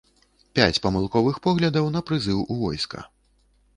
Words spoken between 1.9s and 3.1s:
на прызыў у войска.